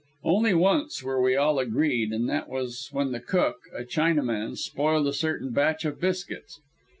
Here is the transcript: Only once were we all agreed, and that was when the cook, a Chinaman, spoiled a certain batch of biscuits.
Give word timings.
Only 0.23 0.55
once 0.55 1.03
were 1.03 1.21
we 1.21 1.35
all 1.35 1.59
agreed, 1.59 2.11
and 2.11 2.27
that 2.27 2.49
was 2.49 2.89
when 2.91 3.11
the 3.11 3.19
cook, 3.19 3.57
a 3.71 3.83
Chinaman, 3.83 4.57
spoiled 4.57 5.05
a 5.05 5.13
certain 5.13 5.51
batch 5.51 5.85
of 5.85 6.01
biscuits. 6.01 6.59